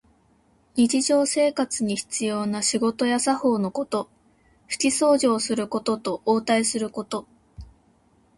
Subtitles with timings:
[0.75, 4.09] 日常生活に必要な仕事や作法のこと。
[4.67, 7.27] ふきそうじをすることと、応対すること。